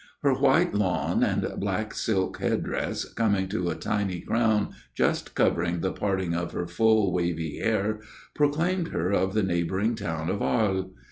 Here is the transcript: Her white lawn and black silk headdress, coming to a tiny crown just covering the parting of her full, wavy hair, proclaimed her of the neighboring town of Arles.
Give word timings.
Her 0.23 0.33
white 0.33 0.73
lawn 0.73 1.21
and 1.23 1.47
black 1.59 1.93
silk 1.93 2.39
headdress, 2.39 3.05
coming 3.05 3.47
to 3.49 3.69
a 3.69 3.75
tiny 3.75 4.19
crown 4.21 4.71
just 4.95 5.35
covering 5.35 5.81
the 5.81 5.91
parting 5.91 6.33
of 6.33 6.53
her 6.53 6.65
full, 6.65 7.13
wavy 7.13 7.59
hair, 7.59 7.99
proclaimed 8.33 8.87
her 8.87 9.11
of 9.11 9.35
the 9.35 9.43
neighboring 9.43 9.93
town 9.93 10.27
of 10.31 10.41
Arles. 10.41 10.89